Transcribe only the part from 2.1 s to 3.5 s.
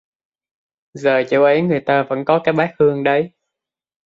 có cái bát hương đấy